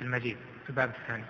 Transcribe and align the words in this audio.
المجيد 0.00 0.36
في 0.64 0.70
الباب 0.70 0.90
الثاني. 1.02 1.24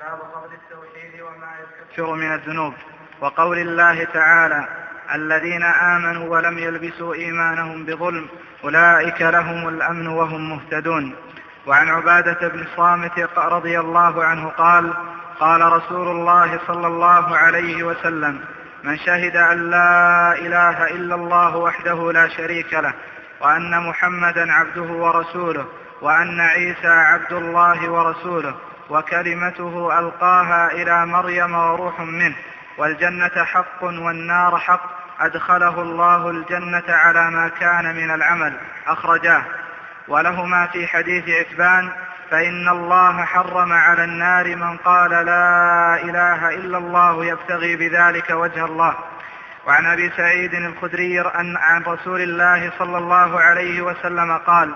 باب 0.00 0.18
فضل 0.18 0.54
التوحيد 0.54 1.20
وما 1.20 1.56
يكفر 1.90 2.14
من 2.14 2.32
الذنوب. 2.32 2.74
وقول 3.20 3.58
الله 3.58 4.04
تعالى 4.04 4.68
الذين 5.14 5.62
آمنوا 5.62 6.28
ولم 6.28 6.58
يلبسوا 6.58 7.14
إيمانهم 7.14 7.84
بظلم 7.84 8.28
أولئك 8.64 9.22
لهم 9.22 9.68
الأمن 9.68 10.06
وهم 10.06 10.50
مهتدون. 10.50 11.16
وعن 11.66 11.88
عبادة 11.88 12.48
بن 12.48 12.60
الصامت 12.60 13.18
رضي 13.38 13.80
الله 13.80 14.24
عنه 14.24 14.48
قال 14.48 14.94
قال 15.40 15.72
رسول 15.72 16.08
الله 16.08 16.60
صلى 16.66 16.86
الله 16.86 17.36
عليه 17.36 17.82
وسلم 17.82 18.40
من 18.84 18.98
شهد 18.98 19.36
أن 19.36 19.70
لا 19.70 20.32
إله 20.32 20.86
إلا 20.86 21.14
الله 21.14 21.56
وحده 21.56 22.12
لا 22.12 22.28
شريك 22.28 22.74
له 22.74 22.94
وأن 23.40 23.88
محمدا 23.88 24.52
عبده 24.52 24.82
ورسوله 24.82 25.66
وأن 26.00 26.40
عيسى 26.40 26.88
عبد 26.88 27.32
الله 27.32 27.90
ورسوله 27.90 28.54
وكلمته 28.90 29.98
ألقاها 29.98 30.72
إلى 30.72 31.06
مريم 31.06 31.54
وروح 31.54 32.00
منه 32.00 32.36
والجنة 32.78 33.44
حق 33.44 33.82
والنار 33.82 34.58
حق 34.58 35.00
أدخله 35.20 35.82
الله 35.82 36.30
الجنة 36.30 36.84
على 36.88 37.30
ما 37.30 37.48
كان 37.48 37.96
من 37.96 38.10
العمل 38.10 38.56
أخرجاه. 38.86 39.42
ولهما 40.08 40.66
في 40.66 40.86
حديث 40.86 41.28
عتبان 41.28 41.90
فإن 42.30 42.68
الله 42.68 43.24
حرم 43.24 43.72
على 43.72 44.04
النار 44.04 44.56
من 44.56 44.76
قال 44.76 45.10
لا 45.10 45.94
إله 46.02 46.48
إلا 46.48 46.78
الله 46.78 47.24
يبتغي 47.24 47.76
بذلك 47.76 48.30
وجه 48.30 48.64
الله. 48.64 48.94
وعن 49.66 49.86
أبي 49.86 50.10
سعيد 50.16 50.54
الخدري 50.54 51.20
عن 51.56 51.82
رسول 51.86 52.20
الله 52.20 52.72
صلى 52.78 52.98
الله 52.98 53.40
عليه 53.40 53.82
وسلم 53.82 54.36
قال 54.36 54.74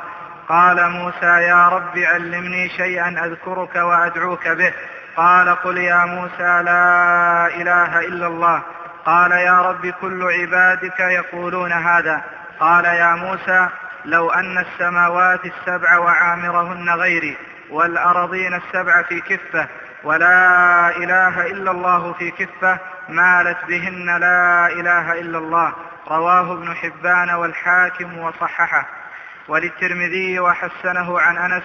قال 0.48 0.90
موسى 0.90 1.26
يا 1.26 1.68
رب 1.68 1.98
علمني 1.98 2.68
شيئا 2.68 3.08
أذكرك 3.24 3.76
وأدعوك 3.76 4.48
به. 4.48 4.72
قال 5.16 5.48
قل 5.48 5.78
يا 5.78 6.04
موسى 6.04 6.62
لا 6.62 7.46
إله 7.46 8.00
إلا 8.00 8.26
الله. 8.26 8.62
قال 9.06 9.32
يا 9.32 9.62
رب 9.62 9.86
كل 9.86 10.22
عبادك 10.32 11.00
يقولون 11.00 11.72
هذا. 11.72 12.24
قال 12.60 12.84
يا 12.84 13.14
موسى 13.14 13.68
لو 14.04 14.30
أن 14.30 14.58
السماوات 14.58 15.40
السبع 15.44 15.98
وعامرهن 15.98 16.90
غيري 16.90 17.36
والأرضين 17.70 18.54
السبع 18.54 19.02
في 19.02 19.20
كفة 19.20 19.68
ولا 20.04 20.88
إله 20.96 21.46
إلا 21.46 21.70
الله 21.70 22.12
في 22.12 22.30
كفة 22.30 22.78
مالت 23.08 23.58
بهن 23.68 24.16
لا 24.20 24.66
إله 24.66 25.12
إلا 25.12 25.38
الله. 25.38 25.72
رواه 26.08 26.52
ابن 26.52 26.74
حبان 26.74 27.30
والحاكم 27.30 28.18
وصححه. 28.18 29.03
وللترمذي 29.48 30.40
وحسنه 30.40 31.20
عن 31.20 31.38
أنس 31.38 31.62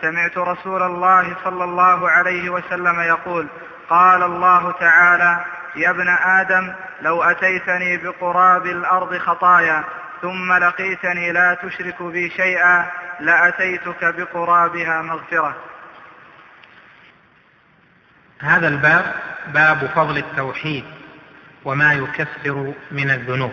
سمعت 0.00 0.38
رسول 0.38 0.82
الله 0.82 1.36
صلى 1.44 1.64
الله 1.64 2.10
عليه 2.10 2.50
وسلم 2.50 3.00
يقول 3.00 3.46
قال 3.90 4.22
الله 4.22 4.72
تعالى 4.72 5.44
يا 5.76 5.90
ابن 5.90 6.08
آدم 6.08 6.72
لو 7.02 7.22
أتيتني 7.22 7.96
بقراب 7.96 8.66
الأرض 8.66 9.18
خطايا 9.18 9.84
ثم 10.22 10.52
لقيتني 10.52 11.32
لا 11.32 11.54
تشرك 11.54 12.02
بي 12.02 12.30
شيئا 12.30 12.90
لأتيتك 13.20 14.04
بقرابها 14.04 15.02
مغفرة. 15.02 15.56
هذا 18.40 18.68
الباب 18.68 19.14
باب 19.46 19.90
فضل 19.94 20.18
التوحيد 20.18 20.84
وما 21.64 21.92
يكفر 21.92 22.72
من 22.90 23.10
الذنوب. 23.10 23.52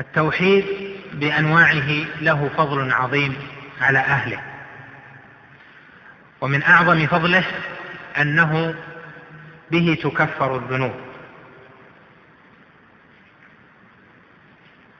التوحيد 0.00 0.64
بأنواعه 1.12 2.06
له 2.20 2.50
فضل 2.56 2.92
عظيم 2.92 3.36
على 3.80 3.98
أهله. 3.98 4.40
ومن 6.40 6.62
أعظم 6.62 7.06
فضله 7.06 7.44
أنه 8.20 8.74
به 9.70 9.98
تكفر 10.02 10.56
الذنوب. 10.56 10.94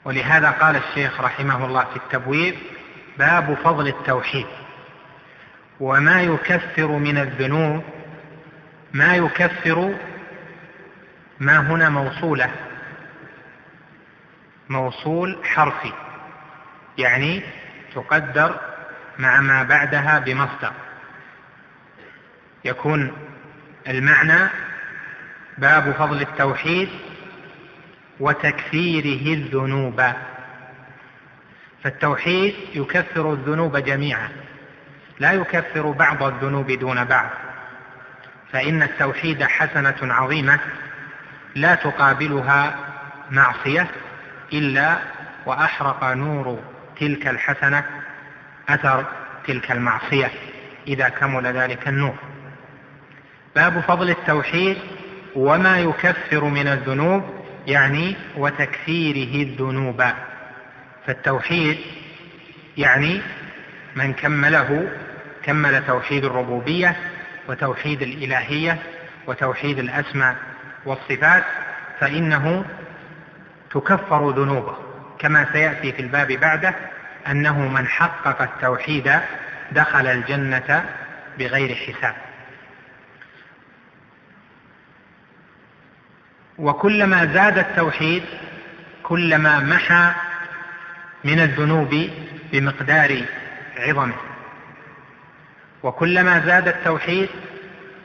ولهذا 0.05 0.51
قال 0.51 0.77
الشيخ 0.77 1.21
رحمه 1.21 1.67
الله 1.67 1.85
في 1.85 1.97
التبويب 1.97 2.55
باب 3.19 3.55
فضل 3.65 3.89
التوحيد. 3.89 4.47
وما 5.81 6.23
يكفر 6.23 6.87
من 6.87 7.19
الذنوب 7.19 7.85
ما 8.93 9.17
يكفر 9.17 9.95
ما 11.41 11.59
هنا 11.59 11.89
موصوله 11.89 12.51
موصول 14.71 15.39
حرفي 15.45 15.93
يعني 16.99 17.43
تقدر 17.95 18.61
مع 19.19 19.41
ما 19.41 19.63
بعدها 19.63 20.19
بمصدر. 20.19 20.73
يكون 22.65 23.13
المعنى 23.89 24.49
باب 25.59 25.93
فضل 25.93 26.21
التوحيد 26.21 26.89
وتكفيره 28.21 29.35
الذنوب. 29.35 30.03
فالتوحيد 31.85 32.55
يكفر 32.75 33.33
الذنوب 33.33 33.77
جميعا 33.77 34.29
لا 35.19 35.33
يكفر 35.33 35.91
بعض 35.91 36.23
الذنوب 36.23 36.73
دون 36.73 37.05
بعض. 37.05 37.31
فإن 38.53 38.83
التوحيد 38.83 39.43
حسنة 39.43 40.15
عظيمة 40.15 40.59
لا 41.55 41.75
تقابلها 41.75 42.77
معصية 43.31 43.91
إلا 44.53 44.99
وأحرق 45.47 46.05
نور 46.05 46.59
تلك 47.01 47.27
الحسنة 47.27 47.85
أثر 48.69 49.05
تلك 49.47 49.71
المعصية. 49.73 50.31
إذا 50.89 51.09
كمل 51.09 51.47
ذلك 51.47 51.89
النور. 51.89 52.15
باب 53.57 53.81
فضل 53.81 54.11
التوحيد 54.11 54.77
وما 55.37 55.79
يكفر 55.79 56.45
من 56.45 56.67
الذنوب 56.67 57.25
يعني 57.67 58.17
وتكفيره 58.37 59.43
الذنوب. 59.43 60.05
فالتوحيد 61.07 61.79
يعني 62.77 63.21
من 63.97 64.13
كمله 64.13 64.89
كمل 65.43 65.87
توحيد 65.87 66.25
الربوبية 66.25 66.97
وتوحيد 67.49 68.03
الإلهية 68.03 68.79
وتوحيد 69.27 69.79
الأسماء 69.79 70.37
والصفات 70.85 71.45
فإنه 72.01 72.65
تكفر 73.71 74.31
ذنوبه 74.31 74.77
كما 75.19 75.47
سيأتي 75.53 75.93
في 75.93 76.03
الباب 76.03 76.33
بعده 76.33 76.75
أنه 77.27 77.69
من 77.69 77.87
حقق 77.87 78.43
التوحيد 78.43 79.13
دخل 79.73 80.07
الجنة 80.07 80.85
بغير 81.39 81.75
حساب. 81.75 82.15
وكلما 86.59 87.27
زاد 87.27 87.59
التوحيد 87.59 88.23
كلما 89.03 89.61
محى 89.61 90.13
من 91.25 91.41
الذنوب 91.41 92.11
بمقدار 92.53 93.23
عظمه. 93.79 94.15
وكلما 95.83 96.41
زاد 96.47 96.69
التوحيد 96.69 97.29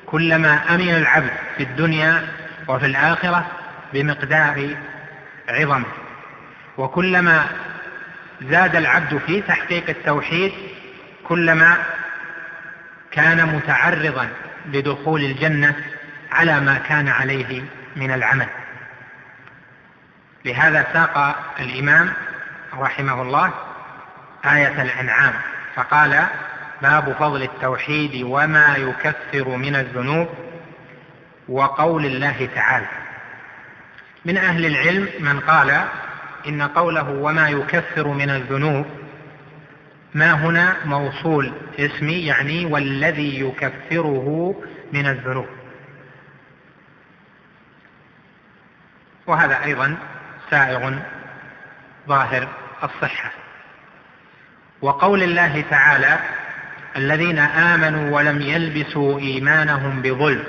كلما 0.05 0.75
أمن 0.75 0.89
العبد 0.89 1.31
في 1.57 1.63
الدنيا 1.63 2.27
وفي 2.67 2.85
الآخرة 2.85 3.45
بمقدار 3.93 4.75
عظمه 5.49 5.85
وكلما 6.77 7.47
زاد 8.41 8.75
العبد 8.75 9.17
في 9.17 9.41
تحقيق 9.41 9.89
التوحيد 9.89 10.51
كلما 11.27 11.77
كان 13.11 13.45
متعرضا 13.55 14.29
لدخول 14.65 15.21
الجنة 15.21 15.75
على 16.31 16.59
ما 16.59 16.77
كان 16.77 17.07
عليه 17.07 17.63
من 17.95 18.11
العمل. 18.11 18.47
لهذا 20.45 20.87
ساق 20.93 21.35
الإمام 21.59 22.13
رحمه 22.77 23.21
الله 23.21 23.53
آية 24.45 24.81
الأنعام 24.81 25.33
فقال 25.75 26.25
باب 26.81 27.15
فضل 27.19 27.43
التوحيد 27.43 28.23
وما 28.23 28.75
يكفر 28.75 29.49
من 29.49 29.75
الذنوب 29.75 30.29
وقول 31.49 32.05
الله 32.05 32.49
تعالى. 32.55 33.04
من 34.25 34.37
أهل 34.37 34.65
العلم 34.65 35.09
من 35.19 35.39
قال 35.39 35.85
إن 36.47 36.61
قوله 36.61 37.09
وما 37.09 37.49
يكفر 37.49 38.07
من 38.07 38.29
الذنوب 38.29 38.85
ما 40.13 40.33
هنا 40.33 40.75
موصول 40.85 41.53
اسمي 41.79 42.25
يعني 42.25 42.65
والذي 42.65 43.39
يكفره 43.39 44.55
من 44.93 45.07
الذنوب. 45.07 45.47
وهذا 49.27 49.63
أيضا 49.63 49.97
سائغ 50.49 50.93
ظاهر 52.07 52.47
الصحة. 52.83 53.31
وقول 54.81 55.23
الله 55.23 55.63
تعالى 55.69 56.19
الذين 56.95 57.39
آمنوا 57.39 58.15
ولم 58.15 58.41
يلبسوا 58.41 59.19
إيمانهم 59.19 60.01
بظلم 60.01 60.43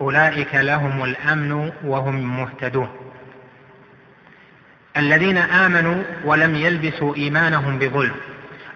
أولئك 0.00 0.54
لهم 0.54 1.04
الأمن 1.04 1.72
وهم 1.84 2.40
مهتدون. 2.40 2.88
الذين 4.96 5.38
آمنوا 5.38 6.02
ولم 6.24 6.54
يلبسوا 6.54 7.16
إيمانهم 7.16 7.78
بظلم. 7.78 8.14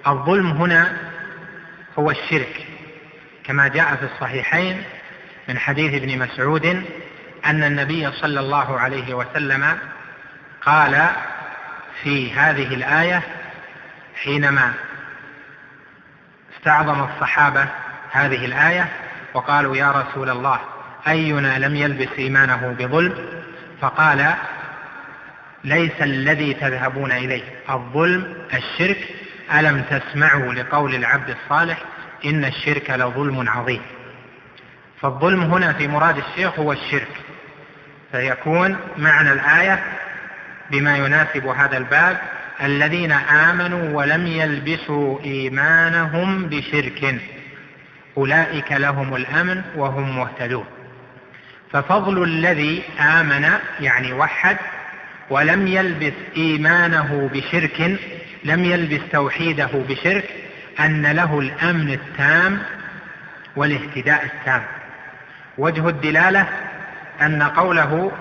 الظلم 0.07 0.51
هنا 0.51 0.93
هو 1.99 2.11
الشرك 2.11 2.67
كما 3.45 3.69
جاء 3.69 3.97
في 3.97 4.05
الصحيحين 4.05 4.83
من 5.49 5.59
حديث 5.59 6.03
ابن 6.03 6.19
مسعود 6.19 6.65
أن 7.47 7.63
النبي 7.65 8.13
صلى 8.13 8.41
الله 8.41 8.81
عليه 8.81 9.15
وسلم 9.15 9.79
قال 10.63 11.09
في 12.03 12.33
هذه 12.33 12.75
الآية 12.75 13.23
حينما 14.23 14.73
استعظم 16.57 17.05
الصحابة 17.05 17.67
هذه 18.11 18.45
الآية 18.45 18.89
وقالوا 19.35 19.77
يا 19.77 19.91
رسول 19.93 20.31
الله 20.31 20.61
أينا 21.07 21.59
لم 21.59 21.77
يلبس 21.77 22.09
إيمانه 22.19 22.77
بظلم؟ 22.79 23.15
فقال 23.81 24.35
ليس 25.65 26.03
الذي 26.03 26.55
تذهبون 26.55 27.13
إليه 27.13 27.43
الظلم 27.71 28.35
الشرك؟ 28.55 29.09
ألم 29.59 29.83
تسمعوا 29.91 30.55
لقول 30.55 30.95
العبد 30.95 31.31
الصالح 31.31 31.79
إن 32.25 32.45
الشرك 32.45 32.91
لظلم 32.91 33.49
عظيم؟ 33.49 33.83
فالظلم 35.01 35.43
هنا 35.43 35.73
في 35.73 35.89
مراد 35.89 36.17
الشيخ 36.19 36.59
هو 36.59 36.73
الشرك. 36.73 37.09
فيكون 38.13 38.77
معنى 38.97 39.33
الآية 39.33 39.83
بما 40.71 40.97
يناسب 40.97 41.47
هذا 41.47 41.77
الباب 41.77 42.19
الذين 42.63 43.13
آمنوا 43.13 43.97
ولم 43.97 44.27
يلبسوا 44.27 45.21
إيمانهم 45.25 46.47
بشرك. 46.47 47.21
أولئك 48.17 48.73
لهم 48.73 49.17
الأمن 49.17 49.63
وهم 49.77 50.17
مهتدون. 50.17 50.67
ففضل 51.73 52.23
الذي 52.23 52.83
آمن 53.01 53.51
يعني 53.81 54.13
وحد 54.13 54.57
ولم 55.31 55.67
يلبس 55.67 56.13
إيمانه 56.37 57.31
بشرك 57.33 57.99
لم 58.45 58.65
يلبس 58.65 59.01
توحيده 59.13 59.71
بشرك 59.89 60.25
أن 60.81 61.07
له 61.07 61.39
الأمن 61.39 61.91
التام 61.91 62.59
والاهتداء 63.57 64.25
التام. 64.25 64.63
وجه 65.59 65.89
الدلالة 65.89 66.49
أن 67.23 67.43
قوله 67.43 68.13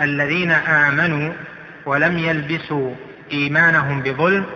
الذين 0.00 0.50
آمنوا 0.50 1.32
ولم 1.86 2.18
يلبسوا 2.18 2.94
إيمانهم 3.32 4.02
بظلم 4.02 4.46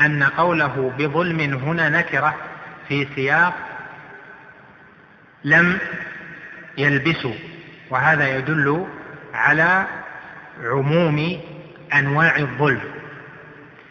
أن 0.00 0.22
قوله 0.22 0.92
بظلم 0.98 1.40
هنا 1.40 1.88
نكرة 1.88 2.34
في 2.88 3.06
سياق 3.14 3.54
لم 5.44 5.78
يلبسوا. 6.78 7.34
وهذا 7.90 8.36
يدل 8.36 8.86
على 9.34 9.86
عموم 10.64 11.40
أنواع 11.94 12.36
الظلم. 12.36 12.80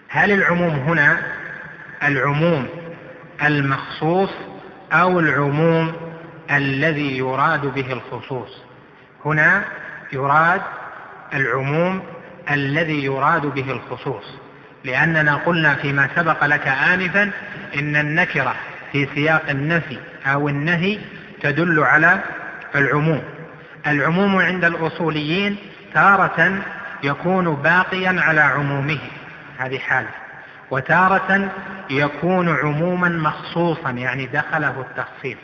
هل 0.09 0.31
العموم 0.31 0.69
هنا 0.69 1.17
العموم 2.03 2.67
المخصوص 3.43 4.29
أو 4.93 5.19
العموم 5.19 5.93
الذي 6.51 7.17
يراد 7.17 7.65
به 7.65 7.93
الخصوص؟ 7.93 8.61
هنا 9.25 9.63
يراد 10.13 10.61
العموم 11.33 12.03
الذي 12.51 13.05
يراد 13.05 13.41
به 13.41 13.71
الخصوص. 13.71 14.23
لأننا 14.83 15.35
قلنا 15.35 15.75
فيما 15.75 16.09
سبق 16.15 16.45
لك 16.45 16.67
آنفا 16.67 17.31
إن 17.75 17.95
النكرة 17.95 18.55
في 18.91 19.07
سياق 19.15 19.49
النفي 19.49 19.97
أو 20.25 20.49
النهي 20.49 20.99
تدل 21.41 21.79
على 21.79 22.19
العموم. 22.75 23.38
العموم 23.87 24.35
عند 24.35 24.65
الأصوليين 24.65 25.57
تارة 25.93 26.61
يكون 27.03 27.55
باقيا 27.55 28.15
على 28.21 28.41
عمومه. 28.41 28.99
هذه 29.57 29.77
حالة. 29.77 30.09
وتارة 30.71 31.49
يكون 31.89 32.49
عموما 32.49 33.09
مخصوصا 33.09 33.89
يعني 33.89 34.25
دخله 34.25 34.81
التخصيص. 34.81 35.37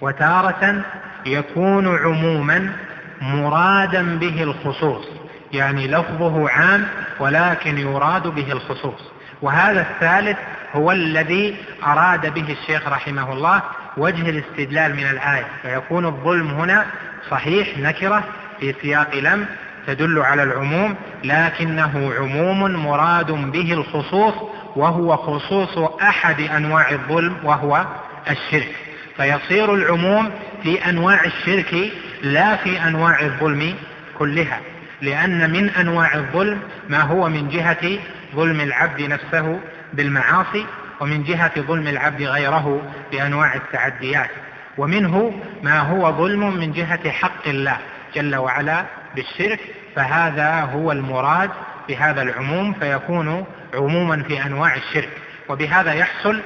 وتارة 0.00 0.82
يكون 1.26 1.98
عموما 1.98 2.72
مرادا 3.20 4.18
به 4.18 4.42
الخصوص 4.42 5.06
يعني 5.52 5.88
لفظه 5.88 6.50
عام 6.50 6.86
ولكن 7.20 7.78
يراد 7.78 8.26
به 8.26 8.52
الخصوص. 8.52 9.00
وهذا 9.42 9.80
الثالث 9.80 10.38
هو 10.76 10.92
الذي 10.92 11.56
أراد 11.86 12.34
به 12.34 12.56
الشيخ 12.60 12.88
رحمه 12.88 13.32
الله 13.32 13.62
وجه 13.96 14.30
الاستدلال 14.30 14.96
من 14.96 15.06
الآية 15.10 15.46
فيكون 15.62 16.06
الظلم 16.06 16.48
هنا 16.50 16.86
صحيح 17.30 17.78
نكرة 17.78 18.24
في 18.60 18.74
سياق 18.82 19.14
لم 19.14 19.46
تدل 19.86 20.18
على 20.18 20.42
العموم 20.42 20.94
لكنه 21.24 22.12
عموم 22.18 22.72
مراد 22.72 23.30
به 23.30 23.72
الخصوص 23.72 24.34
وهو 24.76 25.16
خصوص 25.16 25.78
أحد 26.02 26.40
أنواع 26.40 26.90
الظلم 26.90 27.36
وهو 27.44 27.86
الشرك. 28.30 28.74
فيصير 29.16 29.74
العموم 29.74 30.30
في 30.62 30.88
أنواع 30.88 31.24
الشرك 31.24 31.92
لا 32.22 32.56
في 32.56 32.82
أنواع 32.82 33.20
الظلم 33.20 33.74
كلها 34.18 34.60
لأن 35.02 35.50
من 35.50 35.68
أنواع 35.70 36.14
الظلم 36.14 36.60
ما 36.88 37.00
هو 37.00 37.28
من 37.28 37.48
جهة 37.48 37.98
ظلم 38.34 38.60
العبد 38.60 39.00
نفسه 39.02 39.60
بالمعاصي 39.92 40.66
ومن 41.00 41.24
جهة 41.24 41.60
ظلم 41.60 41.88
العبد 41.88 42.22
غيره 42.22 42.92
بأنواع 43.12 43.54
التعديات. 43.54 44.30
ومنه 44.78 45.42
ما 45.62 45.78
هو 45.78 46.12
ظلم 46.12 46.56
من 46.56 46.72
جهة 46.72 47.10
حق 47.10 47.48
الله 47.48 47.78
جل 48.14 48.36
وعلا 48.36 48.84
بالشرك 49.14 49.60
فهذا 49.96 50.60
هو 50.60 50.92
المراد 50.92 51.50
بهذا 51.88 52.22
العموم 52.22 52.72
فيكون 52.72 53.46
عموما 53.74 54.22
في 54.22 54.46
أنواع 54.46 54.74
الشرك. 54.74 55.10
وبهذا 55.48 55.92
يحصل 55.92 56.40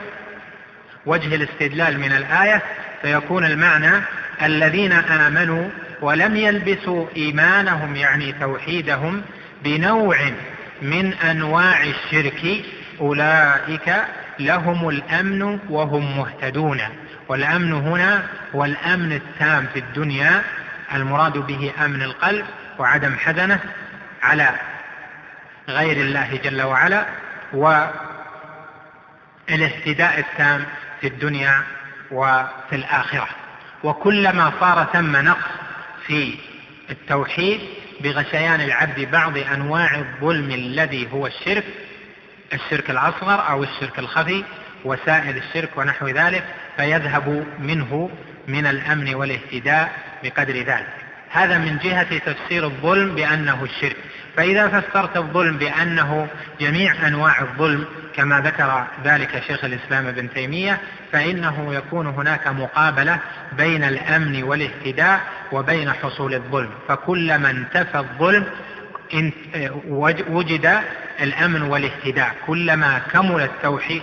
وجه 1.07 1.35
الاستدلال 1.35 2.01
من 2.01 2.13
الآية 2.13 2.63
فيكون 3.03 3.45
المعنى 3.45 4.03
الذين 4.43 4.93
آمنوا 4.93 5.69
ولم 6.03 6.37
يلبسوا 6.37 7.07
إيمانهم 7.17 7.97
يعني 7.97 8.33
توحيدهم 8.33 9.23
بنوع 9.65 10.17
من 10.83 11.13
أنواع 11.13 11.83
الشرك 11.83 12.65
أولئك 13.01 13.95
لهم 14.39 14.89
الأمن 14.89 15.59
وهم 15.69 16.19
مهتدون. 16.19 16.81
والأمن 17.29 17.73
هنا 17.73 18.23
هو 18.55 18.65
الأمن 18.65 19.13
التام 19.13 19.67
في 19.73 19.79
الدنيا 19.79 20.43
المراد 20.95 21.33
به 21.33 21.73
أمن 21.85 22.03
القلب 22.03 22.45
وعدم 22.79 23.15
حزنه 23.15 23.61
على 24.23 24.51
غير 25.69 25.97
الله 25.97 26.37
جل 26.45 26.63
وعلا 26.63 27.07
والاهتداء 29.49 30.19
التام 30.19 30.65
في 31.01 31.07
الدنيا 31.07 31.63
وفي 32.11 32.77
الآخرة. 32.77 33.29
وكلما 33.85 34.53
صار 34.61 34.89
ثم 34.93 35.17
نقص 35.17 35.51
في 36.07 36.35
التوحيد 36.91 37.61
بغشيان 38.01 38.61
العبد 38.61 39.01
بعض 39.01 39.39
أنواع 39.39 39.95
الظلم 39.95 40.51
الذي 40.51 41.09
هو 41.13 41.27
الشرك 41.27 41.65
الشرك 42.53 42.91
الأصغر 42.91 43.49
أو 43.49 43.63
الشرك 43.63 43.99
الخفي 43.99 44.45
وسائل 44.85 45.37
الشرك 45.37 45.71
ونحو 45.77 46.09
ذلك 46.09 46.45
فيذهب 46.77 47.47
منه 47.59 48.11
من 48.49 48.67
الأمن 48.67 49.15
والاهتداء 49.15 49.93
بقدر 50.23 50.57
ذلك. 50.57 50.95
هذا 51.31 51.59
من 51.59 51.79
جهة 51.79 52.19
تفسير 52.19 52.65
الظلم 52.65 53.15
بأنه 53.15 53.65
الشرك. 53.65 53.97
فإذا 54.37 54.69
فسرت 54.69 55.17
الظلم 55.17 55.57
بأنه 55.57 56.29
جميع 56.61 57.09
أنواع 57.09 57.41
الظلم 57.41 57.85
كما 58.17 58.41
ذكر 58.41 58.87
ذلك 59.05 59.43
شيخ 59.47 59.65
الإسلام 59.65 60.07
ابن 60.07 60.31
تيمية 60.31 60.81
فإنه 61.13 61.75
يكون 61.75 62.07
هناك 62.07 62.49
مقابلة 62.49 63.19
بين 63.53 63.85
الأمن 63.85 64.43
والاهتداء 64.43 65.21
وبين 65.53 65.93
حصول 65.93 66.35
الظلم. 66.35 66.71
فكلما 66.89 67.51
انتفى 67.51 67.99
الظلم 67.99 68.47
وجد 70.29 70.83
الأمن 71.21 71.63
والاهتداء. 71.63 72.37
كلما 72.47 72.99
كمل 72.99 73.41
التوحيد 73.43 74.03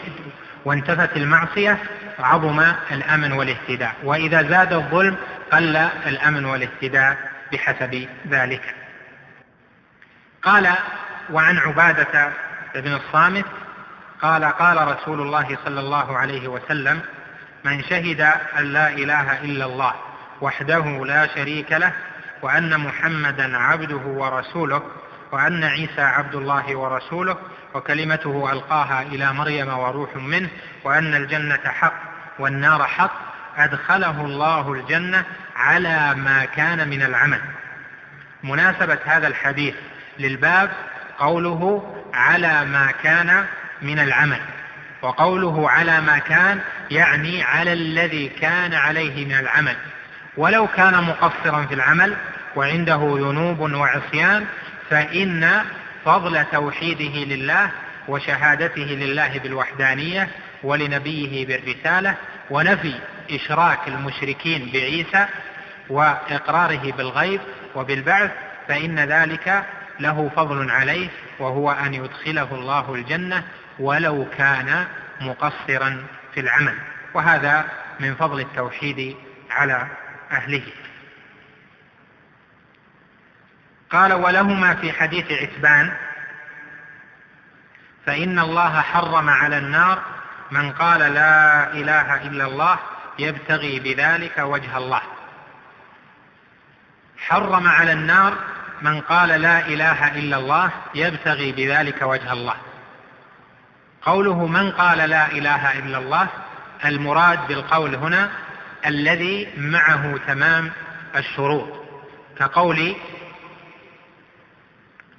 وانتفت 0.66 1.18
المعصية 1.18 1.78
عظم 2.20 2.60
الأمن 2.92 3.32
والاهتداء. 3.32 3.96
وإذا 4.04 4.44
زاد 4.44 4.74
الظلم 4.74 5.16
قل 5.52 5.76
الأمن 6.08 6.46
والاهتداء 6.46 7.18
بحسب 7.52 8.08
ذلك. 8.30 8.76
قال 10.44 10.74
وعن 11.30 11.58
عبادة 11.58 12.34
بن 12.76 12.94
الصامت 12.94 13.46
قال 14.22 14.46
قال 14.46 14.88
رسول 14.88 15.22
الله 15.22 15.58
صلى 15.66 15.80
الله 15.80 16.18
عليه 16.18 16.48
وسلم 16.48 17.02
من 17.64 17.84
شهد 17.84 18.22
أن 18.60 18.64
لا 18.64 18.90
إله 18.90 19.42
إلا 19.44 19.66
الله 19.66 19.94
وحده 20.42 21.06
لا 21.06 21.28
شريك 21.28 21.72
له 21.72 21.94
وأن 22.42 22.80
محمدا 22.80 23.58
عبده 23.58 24.02
ورسوله 24.06 24.84
وأن 25.31 25.63
عيسى 25.63 26.01
عبد 26.01 26.36
الله 26.36 26.75
ورسوله 26.75 27.38
وكلمته 27.74 28.51
ألقاها 28.51 29.01
إلى 29.01 29.34
مريم 29.34 29.77
وروح 29.77 30.15
منه 30.15 30.50
وأن 30.84 31.15
الجنة 31.15 31.60
حق 31.65 31.93
والنار 32.39 32.84
حق 32.84 33.12
أدخله 33.57 34.22
الله 34.22 34.74
الجنة 34.74 35.24
على 35.55 36.15
ما 36.15 36.46
كان 36.46 36.88
من 36.88 37.01
العمل. 37.01 37.41
مناسبة 38.43 39.00
هذا 39.05 39.27
الحديث 39.27 39.75
للباب 40.19 40.69
قوله 41.19 41.93
على 42.13 42.65
ما 42.65 42.91
كان 43.03 43.46
من 43.81 44.00
العمل 44.00 44.39
وقوله 45.01 45.69
على 45.69 46.01
ما 46.01 46.17
كان 46.17 46.60
يعني 46.91 47.43
على 47.43 47.74
الذي 47.74 48.29
كان 48.29 48.74
عليه 48.74 49.25
من 49.25 49.39
العمل. 49.39 49.75
ولو 50.38 50.67
كان 50.67 51.03
مقصرا 51.03 51.65
في 51.65 51.74
العمل 51.74 52.15
وعنده 52.55 52.96
ذنوب 52.96 53.60
وعصيان 53.60 54.46
فإن 54.89 55.62
فضل 56.06 56.46
توحيده 56.46 57.36
لله 57.36 57.72
وشهادته 58.08 58.82
لله 58.82 59.39
بالوحدانية 59.39 60.29
ولنبيه 60.63 61.46
بالرسالة 61.46 62.15
ونفي 62.50 62.94
إشراك 63.32 63.88
المشركين 63.88 64.70
بعيسى 64.74 65.25
وإقراره 65.89 66.91
بالغيب 66.91 67.41
وبالبعث 67.75 68.32
فإن 68.67 69.00
ذلك 69.00 69.63
له 70.00 70.32
فضل 70.36 70.72
عليه 70.72 71.08
وهو 71.39 71.72
أن 71.72 71.94
يدخله 71.94 72.48
الله 72.56 72.96
الجنة 72.96 73.44
ولو 73.79 74.25
كان 74.38 74.86
مقصرا 75.22 76.03
في 76.34 76.39
العمل. 76.39 76.74
وهذا 77.13 77.65
من 78.00 78.15
فضل 78.15 78.39
التوحيد 78.39 79.15
على 79.51 79.88
أهله. 80.32 80.63
قال 83.91 84.13
ولهما 84.13 84.75
في 84.75 84.91
حديث 84.91 85.32
عتبان 85.32 85.94
فإن 88.06 88.39
الله 88.39 88.82
حرم 88.82 89.29
على 89.29 89.58
النار 89.58 90.01
من 90.51 90.72
قال 90.72 91.00
لا 91.00 91.72
إله 91.72 92.27
إلا 92.27 92.46
الله 92.46 92.79
يبتغي 93.20 93.79
بذلك 93.79 94.38
وجه 94.38 94.77
الله. 94.77 95.01
حرم 97.17 97.67
على 97.67 97.91
النار 97.91 98.34
من 98.82 99.01
قال 99.01 99.29
لا 99.29 99.67
إله 99.67 100.08
إلا 100.08 100.38
الله 100.38 100.72
يبتغي 100.96 101.51
بذلك 101.51 102.01
وجه 102.01 102.34
الله. 102.34 102.56
قوله 104.01 104.48
من 104.48 104.72
قال 104.72 104.98
لا 104.98 105.32
إله 105.32 105.79
إلا 105.79 105.98
الله 105.98 106.27
المراد 106.86 107.48
بالقول 107.48 107.96
هنا 107.96 108.29
الذي 108.86 109.48
معه 109.58 110.20
تمام 110.27 110.72
الشروط 111.15 111.67
كقول 112.39 112.96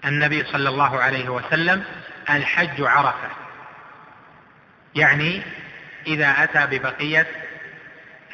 النبي 0.04 0.44
صلى 0.44 0.68
الله 0.68 1.00
عليه 1.00 1.28
وسلم 1.28 1.84
الحج 2.30 2.82
عرفة. 2.82 3.28
يعني 4.94 5.42
إذا 6.06 6.34
أتى 6.38 6.78
ببقية 6.78 7.26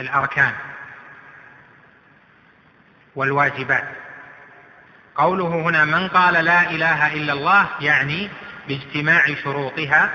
الأركان 0.00 0.52
والواجبات. 3.16 3.88
قوله 5.14 5.47
هنا 5.47 5.85
من 5.85 6.09
قال 6.09 6.44
لا 6.44 6.71
إله 6.71 7.12
إلا 7.12 7.33
الله 7.33 7.68
يعني 7.80 8.30
باجتماع 8.68 9.35
شروطها 9.44 10.11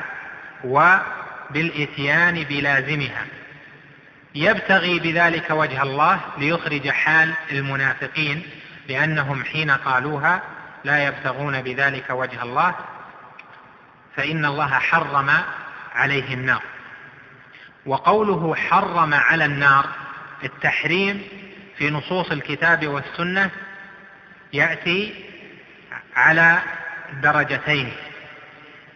وبالإتيان 0.63 2.43
بلازمها. 2.43 3.25
يبتغي 4.35 4.99
بذلك 4.99 5.49
وجه 5.49 5.83
الله 5.83 6.19
ليخرج 6.37 6.89
حال 6.89 7.33
المنافقين 7.51 8.43
لأنهم 8.89 9.45
حين 9.45 9.71
قالوها 9.71 10.41
لا 10.83 11.07
يبتغون 11.07 11.61
بذلك 11.61 12.09
وجه 12.09 12.43
الله 12.43 12.75
فإن 14.15 14.45
الله 14.45 14.67
حرم 14.67 15.31
عليه 15.95 16.33
النار. 16.33 16.61
وقوله 17.85 18.55
حرم 18.55 19.13
على 19.13 19.45
النار 19.45 19.85
التحريم 20.43 21.27
في 21.77 21.89
نصوص 21.89 22.31
الكتاب 22.31 22.87
والسنة 22.87 23.51
يأتي 24.53 25.25
على 26.15 26.59
درجتين. 27.23 27.91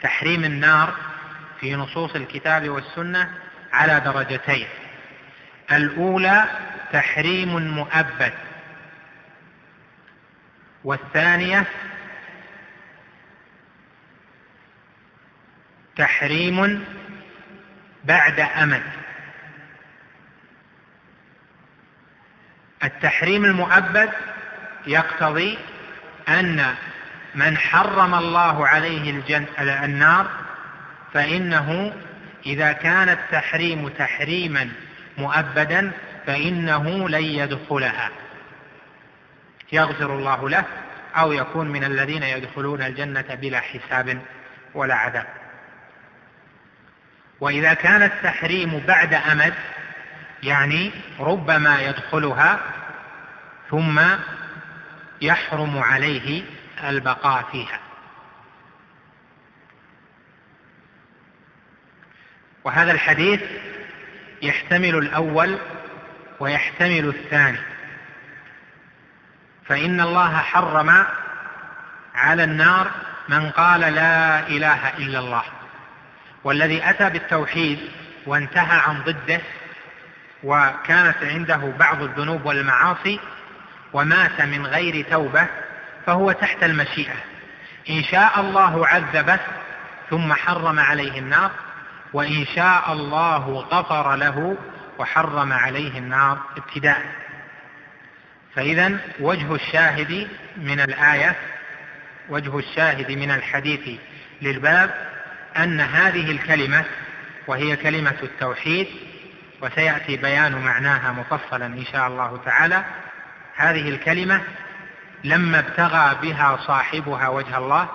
تحريم 0.01 0.43
النار 0.43 0.93
في 1.59 1.75
نصوص 1.75 2.15
الكتاب 2.15 2.69
والسنة 2.69 3.29
على 3.73 3.99
درجتين. 3.99 4.67
الأولى 5.71 6.45
تحريم 6.93 7.57
مؤبد. 7.57 8.33
والثانية 10.83 11.65
تحريم 15.95 16.85
بعد 18.03 18.39
أمد. 18.39 18.83
التحريم 22.83 23.45
المؤبد 23.45 24.09
يقتضي 24.87 25.57
أن 26.29 26.75
من 27.35 27.57
حرم 27.57 28.15
الله 28.15 28.67
عليه 28.67 29.11
الجن... 29.11 29.45
النار 29.59 30.29
فإنه 31.13 31.93
إذا 32.45 32.71
كان 32.71 33.09
التحريم 33.09 33.89
تحريما 33.89 34.69
مؤبدا 35.17 35.91
فإنه 36.27 37.09
لن 37.09 37.23
يدخلها. 37.23 38.09
يغفر 39.73 40.15
الله 40.15 40.49
له 40.49 40.65
أو 41.15 41.31
يكون 41.31 41.67
من 41.67 41.83
الذين 41.83 42.23
يدخلون 42.23 42.81
الجنة 42.81 43.35
بلا 43.41 43.59
حساب 43.59 44.21
ولا 44.73 44.95
عذاب. 44.95 45.27
وإذا 47.39 47.73
كان 47.73 48.03
التحريم 48.03 48.79
بعد 48.87 49.13
أمد 49.13 49.53
يعني 50.43 50.91
ربما 51.19 51.81
يدخلها 51.81 52.59
ثم 53.69 54.01
يحرم 55.21 55.77
عليه 55.77 56.43
البقاء 56.83 57.43
فيها. 57.51 57.79
وهذا 62.63 62.91
الحديث 62.91 63.41
يحتمل 64.41 64.95
الأول 64.95 65.57
ويحتمل 66.39 67.07
الثاني. 67.07 67.72
فإن 69.67 70.01
الله 70.01 70.37
حرم 70.37 71.05
على 72.15 72.43
النار 72.43 72.87
من 73.29 73.49
قال 73.49 73.79
لا 73.79 74.47
إله 74.47 74.89
إلا 74.97 75.19
الله. 75.19 75.43
والذي 76.43 76.89
أتى 76.89 77.09
بالتوحيد 77.09 77.79
وانتهى 78.25 78.79
عن 78.79 79.01
ضده 79.03 79.41
وكانت 80.43 81.17
عنده 81.23 81.73
بعض 81.79 82.01
الذنوب 82.01 82.45
والمعاصي 82.45 83.19
ومات 83.93 84.41
من 84.41 84.65
غير 84.65 85.05
توبة 85.11 85.47
فهو 86.05 86.31
تحت 86.31 86.63
المشيئة. 86.63 87.15
إن 87.89 88.03
شاء 88.03 88.39
الله 88.39 88.87
عذبه 88.87 89.39
ثم 90.09 90.33
حرم 90.33 90.79
عليه 90.79 91.19
النار 91.19 91.51
وإن 92.13 92.45
شاء 92.55 92.93
الله 92.93 93.65
غفر 93.71 94.15
له 94.15 94.57
وحرم 94.99 95.53
عليه 95.53 95.97
النار 95.97 96.37
ابتداء. 96.57 97.01
فإذا 98.55 98.97
وجه 99.19 99.55
الشاهد 99.55 100.27
من 100.57 100.79
الآية 100.79 101.35
وجه 102.29 102.59
الشاهد 102.59 103.11
من 103.11 103.31
الحديث 103.31 103.99
للباب 104.41 104.89
أن 105.57 105.79
هذه 105.79 106.31
الكلمة 106.31 106.85
وهي 107.47 107.75
كلمة 107.75 108.15
التوحيد 108.23 108.87
وسيأتي 109.61 110.17
بيان 110.17 110.51
معناها 110.51 111.11
مفصلا 111.11 111.65
إن 111.65 111.85
شاء 111.91 112.07
الله 112.07 112.39
تعالى. 112.45 112.83
هذه 113.55 113.89
الكلمة 113.89 114.41
لما 115.23 115.59
ابتغى 115.59 116.15
بها 116.21 116.57
صاحبها 116.67 117.27
وجه 117.27 117.57
الله 117.57 117.87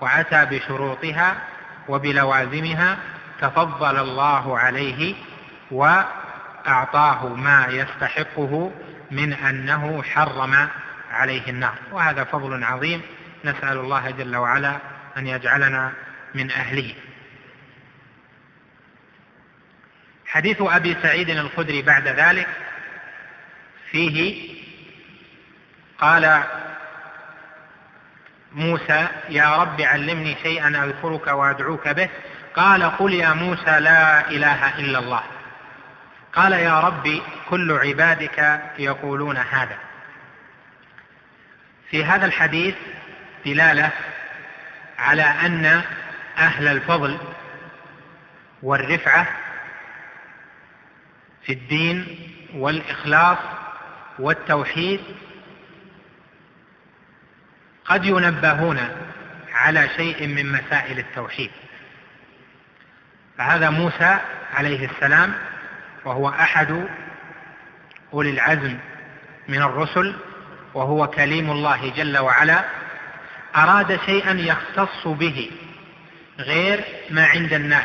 وأتى 0.00 0.44
بشروطها 0.44 1.36
وبلوازمها 1.88 2.96
تفضل 3.40 3.96
الله 3.98 4.58
عليه 4.58 5.14
وأعطاه 5.70 7.28
ما 7.28 7.66
يستحقه 7.70 8.70
من 9.10 9.32
أنه 9.32 10.02
حرم 10.02 10.68
عليه 11.10 11.50
النار. 11.50 11.74
وهذا 11.92 12.24
فضل 12.24 12.64
عظيم. 12.64 13.02
نسأل 13.44 13.78
الله 13.78 14.10
جل 14.10 14.36
وعلا 14.36 14.76
أن 15.16 15.26
يجعلنا 15.26 15.92
من 16.34 16.50
أهله. 16.50 16.94
حديث 20.26 20.56
أبي 20.60 20.96
سعيد 21.02 21.30
الخدري 21.30 21.82
بعد 21.82 22.08
ذلك 22.08 22.48
فيه 23.90 24.48
قال 25.98 26.42
موسى 28.52 29.08
يا 29.28 29.56
رب 29.56 29.80
علمني 29.80 30.36
شيئا 30.42 30.84
أذكرك 30.84 31.26
وأدعوك 31.26 31.88
به. 31.88 32.08
قال 32.56 32.82
قل 32.82 33.12
يا 33.12 33.32
موسى 33.32 33.80
لا 33.80 34.30
إله 34.30 34.78
إلا 34.78 34.98
الله. 34.98 35.22
قال 36.32 36.52
يا 36.52 36.80
رب 36.80 37.20
كل 37.50 37.72
عبادك 37.72 38.60
يقولون 38.78 39.36
هذا. 39.36 39.78
في 41.90 42.04
هذا 42.04 42.26
الحديث 42.26 42.74
دلالة 43.46 43.90
على 44.98 45.22
أن 45.22 45.82
أهل 46.38 46.68
الفضل 46.68 47.18
والرفعة 48.62 49.26
في 51.42 51.52
الدين 51.52 52.18
والإخلاص 52.54 53.38
والتوحيد 54.18 55.00
قد 57.84 58.04
ينبهون 58.04 58.78
على 59.52 59.88
شيء 59.96 60.26
من 60.26 60.52
مسائل 60.52 60.98
التوحيد. 60.98 61.50
فهذا 63.38 63.70
موسى 63.70 64.18
عليه 64.54 64.90
السلام 64.90 65.34
وهو 66.08 66.28
أحد 66.28 66.86
أولي 68.12 68.30
العزم 68.30 68.78
من 69.48 69.62
الرسل 69.62 70.16
وهو 70.74 71.06
كليم 71.06 71.50
الله 71.50 71.92
جل 71.96 72.18
وعلا 72.18 72.64
أراد 73.56 74.00
شيئا 74.06 74.32
يختص 74.32 75.08
به 75.08 75.50
غير 76.38 76.84
ما 77.10 77.26
عند 77.26 77.52
الناس 77.52 77.84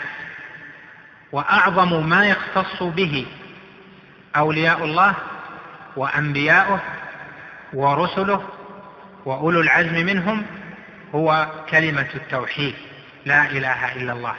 وأعظم 1.31 2.09
ما 2.09 2.25
يختص 2.25 2.83
به 2.83 3.25
أولياء 4.35 4.83
الله 4.83 5.15
وأنبياؤه 5.95 6.79
ورسله 7.73 8.43
وأولو 9.25 9.61
العزم 9.61 9.93
منهم 9.93 10.45
هو 11.15 11.47
كلمة 11.69 12.07
التوحيد 12.15 12.73
لا 13.25 13.45
إله 13.51 13.95
إلا 13.95 14.13
الله. 14.13 14.35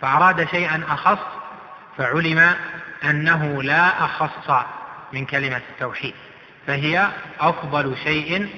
فأراد 0.00 0.48
شيئا 0.48 0.82
أخص 0.88 1.41
فعلم 1.98 2.54
أنه 3.04 3.62
لا 3.62 4.04
أخص 4.04 4.64
من 5.12 5.26
كلمة 5.26 5.60
التوحيد 5.70 6.14
فهي 6.66 7.08
أفضل 7.40 7.96
شيء 8.04 8.48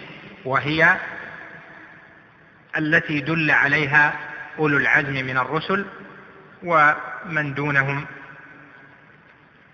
وهي 0.45 0.97
التي 2.79 3.21
دل 3.21 3.51
عليها 3.51 4.13
أولو 4.59 4.77
العزم 4.77 5.13
من 5.13 5.39
الرسل 5.39 5.87
ومن 6.63 7.55
دونهم 7.55 8.07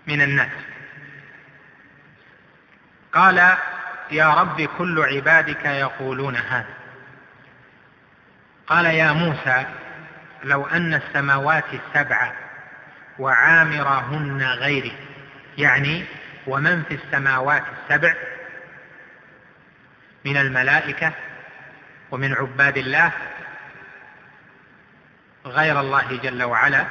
من 0.06 0.22
الناس. 0.22 0.52
قال 3.12 3.56
يا 4.10 4.34
رب 4.34 4.68
كل 4.78 5.00
عبادك 5.00 5.64
يقولون 5.64 6.36
هذا. 6.36 6.74
قال 8.66 8.86
يا 8.86 9.12
موسى 9.12 9.66
لو 10.44 10.66
أن 10.66 10.94
السماوات 10.94 11.64
السبع 11.72 12.32
وعامرهن 13.20 14.42
غيري 14.42 14.92
يعني 15.58 16.04
ومن 16.46 16.82
في 16.82 16.94
السماوات 16.94 17.62
السبع 17.82 18.14
من 20.24 20.36
الملائكة 20.36 21.12
ومن 22.10 22.34
عباد 22.34 22.76
الله 22.76 23.12
غير 25.46 25.80
الله 25.80 26.16
جل 26.22 26.42
وعلا 26.42 26.86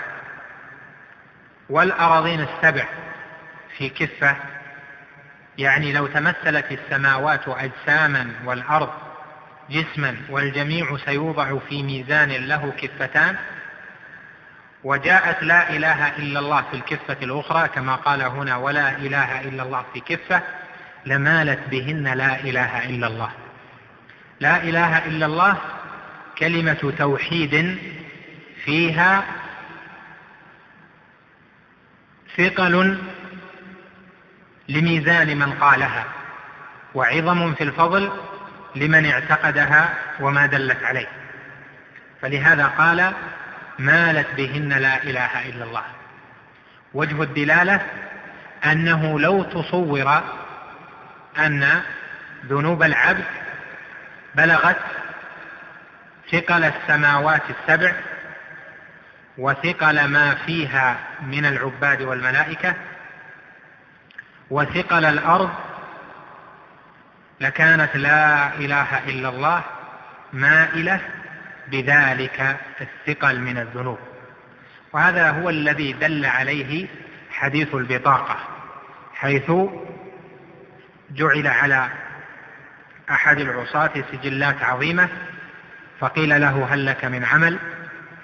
والأراضين 1.69 2.41
السبع 2.41 2.85
في 3.77 3.89
كفة. 3.89 4.35
يعني 5.57 5.93
لو 5.93 6.07
تمثلت 6.07 6.71
السماوات 6.71 7.47
أجساما 7.47 8.31
والأرض 8.45 8.93
جسما 9.69 10.15
والجميع 10.29 10.97
سيوضع 11.05 11.57
في 11.69 11.83
ميزان 11.83 12.29
له 12.29 12.73
كفتان 12.81 13.35
وجاءت 14.83 15.43
لا 15.43 15.69
إله 15.69 16.17
إلا 16.17 16.39
الله 16.39 16.61
في 16.71 16.77
الكفة 16.77 17.17
الأخرى 17.21 17.67
كما 17.67 17.95
قال 17.95 18.21
هنا 18.21 18.57
ولا 18.57 18.89
إله 18.97 19.41
إلا 19.41 19.63
الله 19.63 19.85
في 19.93 19.99
كفة 19.99 20.41
لمالت 21.05 21.59
بهن 21.69 22.07
لا 22.07 22.39
إله 22.39 22.85
إلا 22.85 23.07
الله. 23.07 23.31
لا 24.39 24.63
إله 24.63 25.05
إلا 25.05 25.25
الله 25.25 25.57
كلمة 26.37 26.93
توحيد 26.97 27.79
فيها 28.65 29.23
ثقل 32.37 32.97
لميزان 34.69 35.37
من 35.37 35.53
قالها 35.53 36.05
وعظم 36.95 37.53
في 37.53 37.63
الفضل 37.63 38.11
لمن 38.75 39.05
اعتقدها 39.05 39.93
وما 40.19 40.45
دلت 40.45 40.83
عليه. 40.83 41.07
فلهذا 42.21 42.65
قال 42.67 43.13
مالت 43.79 44.27
بهن 44.37 44.73
لا 44.73 45.03
إله 45.03 45.49
إلا 45.49 45.63
الله. 45.63 45.83
وجه 46.93 47.23
الدلالة 47.23 47.81
أنه 48.65 49.19
لو 49.19 49.43
تصور 49.43 50.21
أن 51.37 51.81
ذنوب 52.45 52.83
العبد 52.83 53.25
بلغت 54.35 54.77
ثقل 56.31 56.63
السماوات 56.63 57.41
السبع 57.49 57.93
وثقل 59.37 60.05
ما 60.05 60.35
فيها 60.35 60.97
من 61.21 61.45
العباد 61.45 62.01
والملائكة 62.01 62.75
وثقل 64.49 65.05
الأرض 65.05 65.49
لكانت 67.41 67.95
لا 67.95 68.53
إله 68.53 68.97
إلا 69.07 69.29
الله 69.29 69.63
مائلة 70.33 70.99
بذلك 71.71 72.57
الثقل 72.81 73.39
من 73.39 73.57
الذنوب. 73.57 73.99
وهذا 74.93 75.29
هو 75.29 75.49
الذي 75.49 75.93
دل 75.93 76.25
عليه 76.25 76.87
حديث 77.31 77.75
البطاقة 77.75 78.37
حيث 79.13 79.51
جعل 81.11 81.47
على 81.47 81.89
أحد 83.11 83.39
العصاة 83.39 83.91
سجلات 84.11 84.63
عظيمة 84.63 85.09
فقيل 85.99 86.41
له 86.41 86.67
هل 86.73 86.85
لك 86.85 87.05
من 87.05 87.25
عمل؟ 87.25 87.59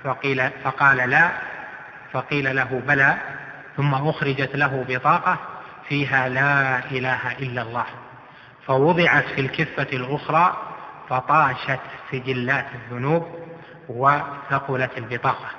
فقيل 0.03 0.49
فقال 0.63 1.09
لا 1.09 1.31
فقيل 2.13 2.55
له 2.55 2.81
بلى 2.87 3.17
ثم 3.77 3.93
أخرجت 3.93 4.55
له 4.55 4.85
بطاقة 4.89 5.37
فيها 5.89 6.29
لا 6.29 6.79
إله 6.91 7.31
إلا 7.31 7.61
الله 7.61 7.85
فوضعت 8.67 9.25
في 9.25 9.41
الكفة 9.41 9.87
الأخرى 9.93 10.74
فطاشت 11.09 11.79
سجلات 12.11 12.65
الذنوب 12.75 13.25
وثقلت 13.89 14.97
البطاقة. 14.97 15.49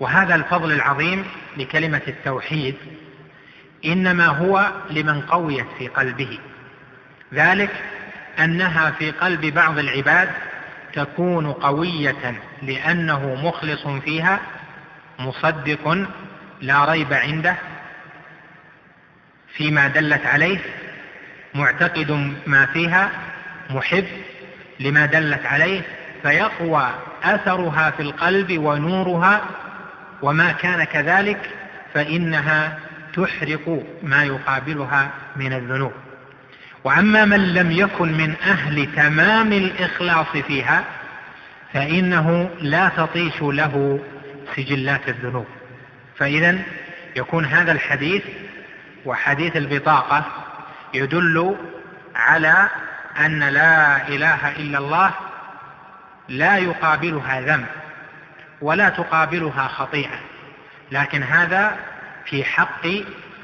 وهذا 0.00 0.34
الفضل 0.34 0.72
العظيم 0.72 1.24
لكلمة 1.56 2.02
التوحيد 2.08 2.76
إنما 3.84 4.26
هو 4.26 4.70
لمن 4.90 5.20
قويت 5.20 5.66
في 5.78 5.88
قلبه. 5.88 6.38
ذلك 7.34 7.70
أنها 8.38 8.90
في 8.90 9.10
قلب 9.10 9.46
بعض 9.46 9.78
العباد 9.78 10.30
تكون 10.92 11.52
قوية 11.52 12.34
لأنه 12.62 13.34
مخلص 13.34 13.86
فيها 13.86 14.40
مصدق 15.18 16.06
لا 16.60 16.84
ريب 16.84 17.12
عنده 17.12 17.56
فيما 19.56 19.88
دلت 19.88 20.26
عليه 20.26 20.58
معتقد 21.54 22.34
ما 22.46 22.66
فيها 22.66 23.10
محب 23.74 24.04
لما 24.80 25.06
دلت 25.06 25.46
عليه 25.46 25.82
فيقوى 26.22 26.90
أثرها 27.24 27.90
في 27.90 28.02
القلب 28.02 28.58
ونورها 28.58 29.40
وما 30.22 30.52
كان 30.52 30.84
كذلك 30.84 31.50
فإنها 31.94 32.78
تحرق 33.14 33.82
ما 34.02 34.24
يقابلها 34.24 35.10
من 35.36 35.52
الذنوب. 35.52 35.92
وأما 36.84 37.24
من 37.24 37.54
لم 37.54 37.70
يكن 37.70 38.12
من 38.12 38.34
أهل 38.42 38.92
تمام 38.96 39.52
الإخلاص 39.52 40.26
فيها 40.46 40.84
فإنه 41.72 42.50
لا 42.60 42.88
تطيش 42.88 43.42
له 43.42 44.00
سجلات 44.56 45.08
الذنوب. 45.08 45.46
فاذا 46.18 46.58
يكون 47.16 47.44
هذا 47.44 47.72
الحديث 47.72 48.22
وحديث 49.04 49.56
البطاقة 49.56 50.24
يدل 50.94 51.56
على 52.14 52.68
أن 53.18 53.40
لا 53.40 54.08
إله 54.08 54.50
إلا 54.50 54.78
الله 54.78 55.10
لا 56.28 56.56
يقابلها 56.56 57.40
ذنب 57.40 57.66
ولا 58.60 58.88
تقابلها 58.88 59.68
خطيئة 59.68 60.18
لكن 60.92 61.22
هذا 61.22 61.76
في 62.24 62.44
حق 62.44 62.86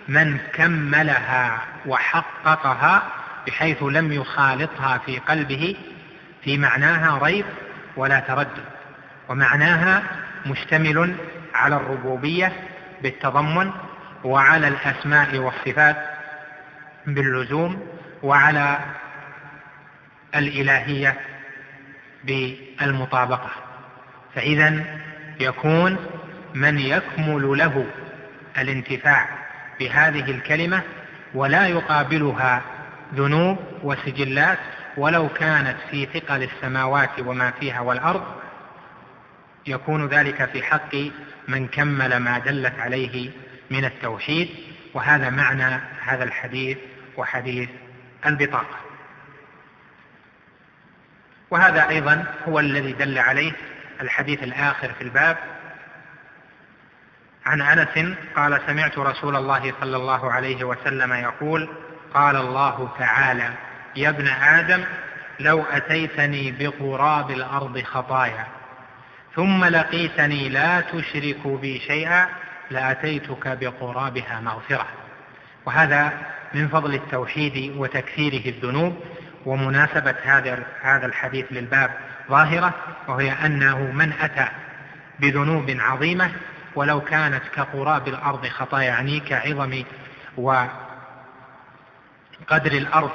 من 0.09 0.39
كملها 0.55 1.59
وحققها 1.87 3.03
بحيث 3.47 3.83
لم 3.83 4.13
يخالطها 4.13 4.99
في 4.99 5.19
قلبه 5.19 5.77
في 6.45 6.59
معناها 6.59 7.19
ريب 7.23 7.45
ولا 7.97 8.21
تردد 8.21 8.65
ومعناها 9.29 10.03
مشتمل 10.47 11.17
على 11.55 11.77
الربوبية 11.77 12.53
بالتضمن 13.03 13.71
وعلى 14.25 14.69
الأسماء 14.69 15.37
والصفات 15.37 15.97
باللزوم 17.07 17.87
وعلى 18.23 18.79
الإلهية 20.39 21.21
بالمطابقة. 22.25 23.51
فاذا 24.35 24.85
يكون 25.41 25.97
من 26.55 26.79
يكمل 26.79 27.59
له 27.59 27.87
الانتفاع 28.59 29.29
بهذه 29.81 30.31
الكلمة 30.31 30.83
ولا 31.35 31.67
يقابلها 31.67 32.63
ذنوب 33.15 33.59
وسجلات 33.83 34.59
ولو 34.97 35.29
كانت 35.29 35.77
في 35.91 36.07
ثقل 36.07 36.43
السماوات 36.43 37.11
وما 37.21 37.51
فيها 37.51 37.81
والأرض 37.81 38.25
يكون 39.67 40.07
ذلك 40.09 40.45
في 40.45 40.63
حق 40.63 40.97
من 41.49 41.69
كمل 41.69 42.17
ما 42.17 42.39
دلت 42.39 42.79
عليه 42.79 43.31
من 43.71 43.85
التوحيد. 43.85 44.49
وهذا 44.95 45.31
معنى 45.31 45.81
هذا 46.05 46.25
الحديث 46.25 46.79
وحديث 47.17 47.69
البطاقة. 48.27 48.77
وهذا 51.51 51.89
أيضا 51.89 52.25
هو 52.49 52.61
الذي 52.61 52.93
دل 52.93 53.19
عليه 53.19 53.53
الحديث 54.01 54.43
الآخر 54.43 54.93
في 54.93 55.05
الباب. 55.05 55.37
عن 57.47 57.61
أنس 57.61 58.17
قال 58.37 58.61
سمعت 58.67 58.99
رسول 58.99 59.37
الله 59.37 59.73
صلى 59.81 59.97
الله 59.97 60.33
عليه 60.33 60.65
وسلم 60.65 61.13
يقول 61.13 61.69
قال 62.15 62.37
الله 62.37 62.89
تعالى 62.99 63.51
يا 63.97 64.09
ابن 64.09 64.29
آدم 64.29 64.85
لو 65.41 65.63
أتيتني 65.63 66.53
بقراب 66.59 67.31
الأرض 67.31 67.83
خطايا 67.83 68.47
ثم 69.35 69.65
لقيتني 69.65 70.49
لا 70.49 70.81
تشرك 70.81 71.47
بي 71.47 71.81
شيئا 71.81 72.29
لأتيتك 72.71 73.49
بقرابها 73.49 74.41
مغفرة. 74.41 74.87
وهذا 75.67 76.13
من 76.55 76.69
فضل 76.69 76.95
التوحيد 76.95 77.77
وتكفيره 77.77 78.49
الذنوب 78.49 79.01
ومناسبة 79.47 80.15
هذا 80.25 80.63
هذا 80.83 81.07
الحديث 81.07 81.47
للباب 81.51 81.91
ظاهرة 82.31 82.75
وهي 83.09 83.33
أنه 83.33 83.79
من 83.79 84.13
أتى 84.21 84.49
بذنوب 85.21 85.77
عظيمة 85.79 86.31
ولو 86.75 87.01
كانت 87.01 87.43
كقراب 87.55 88.09
الأرض 88.09 88.47
خطايا 88.47 88.85
يعني 88.85 89.21
كعظم 89.21 89.83
وقدر 90.37 90.73
الأرض 92.73 93.11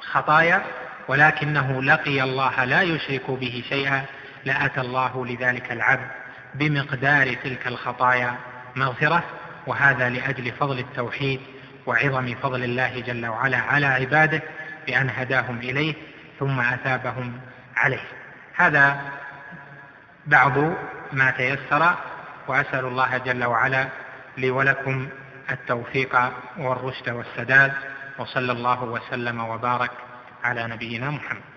خطايا 0.00 0.62
ولكنه 1.08 1.82
لقي 1.82 2.22
الله 2.22 2.64
لا 2.64 2.82
يشرك 2.82 3.30
به 3.30 3.64
شيئا 3.68 4.04
لأتى 4.44 4.80
الله 4.80 5.26
لذلك 5.26 5.72
العبد 5.72 6.10
بمقدار 6.54 7.34
تلك 7.34 7.66
الخطايا 7.66 8.34
مغفرة 8.76 9.22
وهذا 9.66 10.08
لأجل 10.08 10.52
فضل 10.52 10.78
التوحيد 10.78 11.40
وعظم 11.86 12.34
فضل 12.34 12.64
الله 12.64 13.00
جل 13.00 13.26
وعلا 13.26 13.58
على 13.58 13.86
عباده. 13.86 14.42
بان 14.86 15.10
هداهم 15.10 15.58
إليه 15.58 15.94
ثم 16.38 16.60
أثابهم 16.60 17.40
عليه. 17.76 18.04
هذا 18.54 19.00
بعض 20.26 20.58
ما 21.12 21.30
تيسر 21.30 21.94
وأسأل 22.48 22.84
الله 22.84 23.18
جل 23.18 23.44
وعلا 23.44 23.88
لي 24.36 24.50
ولكم 24.50 25.08
التوفيق 25.50 26.32
والرشد 26.58 27.10
والسداد 27.10 27.72
وصلى 28.18 28.52
الله 28.52 28.82
وسلم 28.84 29.40
وبارك 29.40 29.90
على 30.44 30.66
نبينا 30.66 31.10
محمد. 31.10 31.55